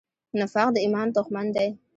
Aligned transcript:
نفاق 0.39 0.69
د 0.73 0.77
ایمان 0.85 1.07
دښمن 1.17 1.47
دی. 1.55 1.69